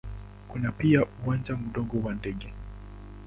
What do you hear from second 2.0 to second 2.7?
wa ndege.